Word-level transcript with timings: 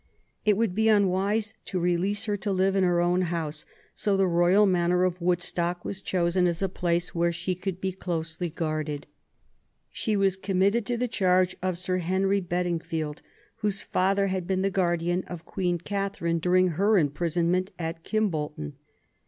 It 0.45 0.57
would 0.57 0.73
be 0.73 0.89
unwise 0.89 1.53
to 1.65 1.79
release 1.79 2.25
her 2.25 2.35
to 2.35 2.51
live 2.51 2.75
in 2.75 2.83
her 2.83 2.99
o>vn 3.01 3.25
house; 3.25 3.65
so 3.93 4.17
the 4.17 4.25
royal 4.27 4.65
manor 4.65 5.03
of 5.03 5.21
Woodstock 5.21 5.85
was 5.85 6.01
chosen 6.01 6.47
as 6.47 6.63
a 6.63 6.67
place 6.67 7.13
where 7.13 7.31
she 7.31 7.53
could 7.53 7.79
be 7.79 7.91
closely 7.91 8.49
guarded. 8.49 9.05
She 9.91 10.17
was 10.17 10.37
committed 10.37 10.87
to 10.87 10.97
the 10.97 11.07
charge 11.07 11.55
of 11.61 11.77
Sir 11.77 11.97
Henry 11.99 12.39
Beding 12.39 12.79
field, 12.79 13.21
whose 13.57 13.83
father 13.83 14.25
had 14.25 14.47
been 14.47 14.63
the 14.63 14.71
guardian 14.71 15.23
of 15.27 15.45
Queen 15.45 15.77
Catherine 15.77 16.39
during 16.39 16.69
her 16.69 16.97
imprisonment 16.97 17.69
at 17.77 18.03
Kimbolton. 18.03 18.73